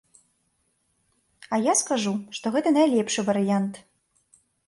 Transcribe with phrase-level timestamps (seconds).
[1.57, 3.73] А я скажу, што гэта найлепшы варыянт.